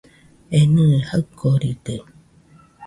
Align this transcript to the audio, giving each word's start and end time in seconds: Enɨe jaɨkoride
Enɨe 0.57 0.89
jaɨkoride 1.07 1.95